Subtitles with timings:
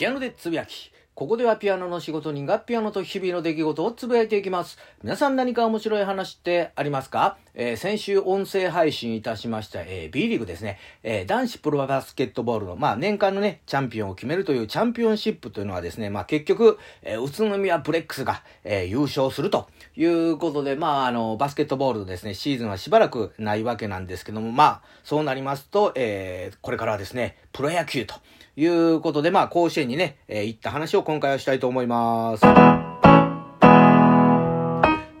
[0.00, 0.90] ピアノでつぶやき。
[1.20, 4.78] ここではピアノの仕事人がピアノと日々の出来事をつぶやいていきます。
[5.02, 28.14] 皆さん何か面白い話ってありますか、えー、先週音声配信いたしました、えー、B リーグですね、えー、男子プロバスケットボールの、まあ、年間のね、チャンピオンを決めるというチャンピオンシップというのはですね、まあ、結局、えー、宇都宮ブレックスが、えー、優勝するということで、まあ、あの、バスケットボールのですね、シーズンはしばらくないわけなんですけども、まあ、そうなりますと、えー、これからはですね、プロ野球と、
[28.56, 32.79] いうことで、まあ、甲子園にね、えー、行った話を今回はしたいと思います。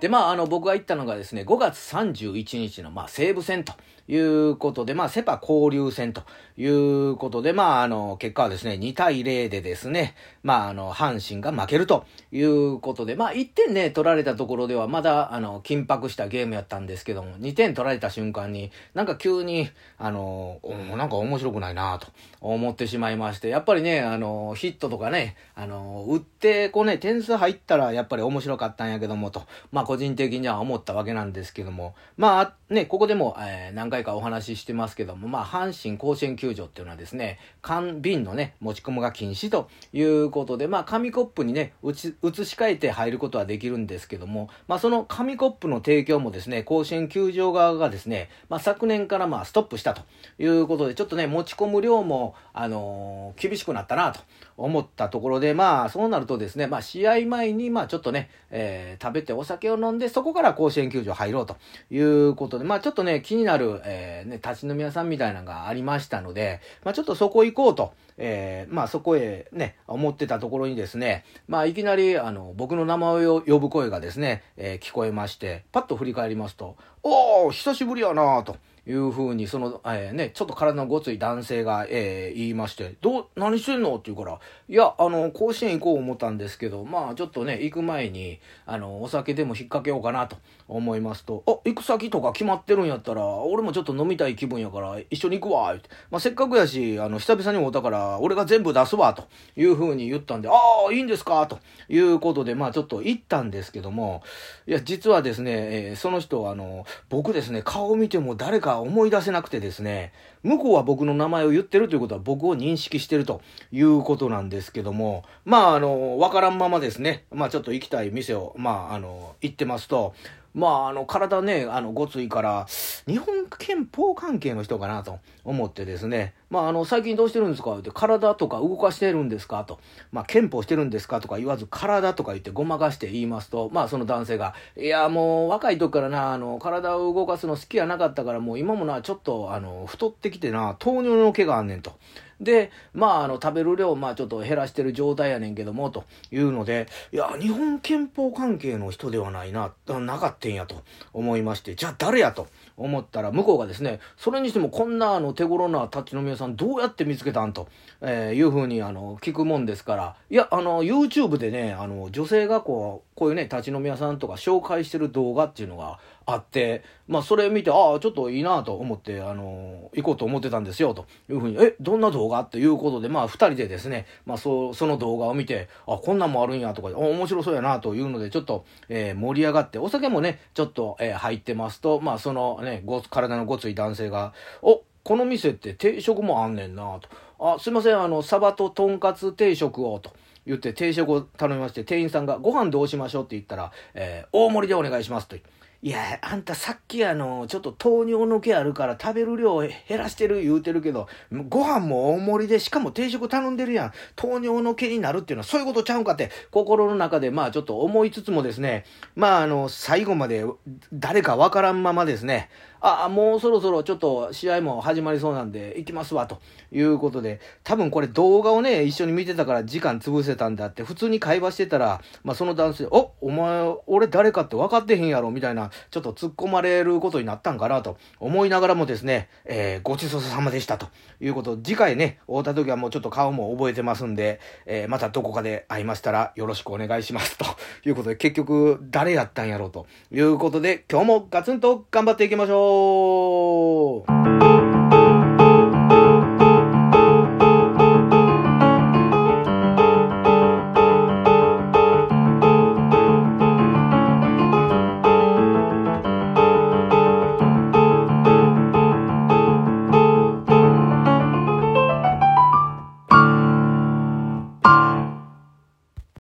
[0.00, 3.74] で、まあ、あの、僕が行ったのがですね、5月31日の、まあ、西武戦と
[4.08, 6.22] いうことで、まあ、セパ交流戦と
[6.56, 20.60] いうことで、まあ、あの、結果はですね、2対0でですね、まあ、あの、阪神が負けるということで、まあ、1点ね、取られたところでは、まだ、あの、緊迫したゲームやったんですけども、2点取られた瞬間に、なんか急に、あの、
[20.96, 22.08] なんか面白くないなと
[22.40, 50.02] 思ってしまいまして、やっぱりね、あの、ヒットとかね、あの、打って、こうね、点数入ったら、やっぱり面白かったんやけども、と、まあ、個人的には思ったわけなんですけども、まあ、ね、ここでも、えー、何回かお話ししてますけども、まあ、阪神甲子園球場っていうのはですね、缶瓶のね、持ち込むが禁止ということで、まあ、紙コップにね、移し替えて入ることはできるんですけども、まあ、その紙コップの提供もですね、甲子園球場側がですね、まあ、昨年からまあ、ストップしたと
[50.38, 54.20] いうことで、ちょっとね、持ち込む量も、あのー、厳しくなったなと
[54.56, 61.56] 思ったところで、まあ、そうなるとですね、まあ、試合前に、まあ、ちょっとね、えー、食べてお酒を飲んで、そこから甲子園球場入ろうと
[61.90, 78.56] いうことで、まあ、ちょっとね、気になる、えー、ね、立ち飲み屋さんみたいなのがありましたので、まあ、ちょっとそこ行こうと、えー、まあ、そこへね、思ってたところにですね、まあ、いきなり、あの、僕の名前を呼ぶ声がですね、えー、聞こえまして、パッと振り返りますと、おー、久しぶりやなと。
[78.90, 83.94] いうふうに、その、えー、ね、ちょっと体のごつい男性が、えー、言いまして、どう、何してんの？
[83.94, 84.38] って言うから、
[84.68, 95.88] いや、あの、甲子園行こう思ったんですけど、まあ、ちょっとね、行く前に、あの、お酒でも引っ掛けようかなと思いますと、あ、行く先とか決まってるんやったら、俺もちょっと飲みたい気分やから、一緒に行くわ、って。
[96.10, 100.52] まあ、せっかくやし、あの、久々に会うたから、俺が全部出すわ、というふうに言ったんで、あ
[100.88, 104.22] あ、いいんですか、ということで、まあ、ちょっと行ったんですけども、
[104.66, 113.42] いや、実はですね、えー、その人、あの、僕ですね、顔見ても誰か思い出せなくてですね、向こうは僕の名前を言ってるということは僕を認識してると
[113.72, 120.14] いうことなんですけども、まあ、あの、わからんままですね、まあ、ちょっと行きたい店を、まあ、あの、行ってますと、
[120.52, 122.66] まあ、あの、体ね、あの、ごついから、
[123.06, 127.76] 日本憲法関係の人かなと思ってですね、まあ、あの、最近どうしてるんですか？
[127.78, 129.62] って、体とか動かしてるんですか？
[129.64, 129.78] と、
[130.10, 131.20] まあ、憲法してるんですか？
[131.20, 141.92] とか言わず、体とか言ってごまかして言いますと、まあ、その男性が、いや、もう、若い時からな、あの、体を動かすの好きやなかったから、もう今もな、ちょっと、あの、太ってきてな、糖尿の毛があんねんと。
[142.40, 157.68] で、まあ、あの、食べる量、まあ、ちょっと減らしてる状態やねんけども、というので、いや、日本憲法関係の人ではないな、なかったんやと思いまして、じゃあ誰やと思ったら、向こうがですね、それにしてもこんな、あの、手頃な立ち飲み屋さんどうやって見つけたんと、
[158.00, 184.32] えー、いうふうに、あの、聞くもんですから、いや、あの、YouTube でね、あの、女性がこう、こういうね、立ち飲み屋さんとか紹介してる動画っていうのがあって、まあ、それ見て、ああ、ちょっといいなと思って、あの、行こうと思ってたんですよ、というふうに、え、どんな動画っていうことで、まあ、二人でですね、まあ、そ、その動画を見て、あ、こんなんもあるんや、とか、面白そうやな、というので、ちょっと、えー、盛り上がって、お酒もね、ちょっと、えー、入ってますと、まあ、そのね、ご、体のごつい男性が、
[184.62, 187.54] お、この店って定食もあんねんな、と。
[187.54, 190.10] あ、すいません、あの、サバととんかつ定食を、と。
[190.46, 193.24] 言って定食を頼みまして、店員さんがご飯どうしましょう？
[193.24, 195.36] って言ったら、えー、大盛りでお願いしますと。
[195.82, 201.08] いや、あんたさっきあの、ちょっと糖尿の毛あるから食べる量減らしてる言うてるけど、
[201.48, 203.92] ご飯も大盛りで、しかも定食頼んでるやん。
[204.14, 208.84] 糖尿の毛になるっていうのはそういうことちゃうんかって、心の中でまあちょっと思いつつもですね、
[209.16, 210.44] まああの、最後まで
[210.92, 216.38] 誰かわからんままですね、ああ、もうそろそろちょっと試合も始まりそうなんで行きますわ、と
[216.72, 227.96] いうことで、多分これ動画をね、一緒に見てたから時間潰せたんだって、普通に会話してたら、まあその男性、お、お前、俺誰かって分かってへんやろ、みたいな、ちょっと突っ込まれることになったんかなと。
[228.18, 230.88] 思いながらもですね、えー、ごちそうさまでしたと
[231.20, 237.44] いうこと、次回ね、会った時はもうちょっと顔も覚えてますんで、えー、またどこかで会いましたらよろしくお願いしますと
[237.84, 242.69] いうことで、結局誰やったんやろうということで、今日もガツンと頑張っていきましょう。
[242.70, 244.04] よ